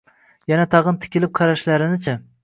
Yana 0.51 0.63
tag’in 0.75 0.97
tikilib 1.03 1.33
qarashlarini-chi! 1.41 2.17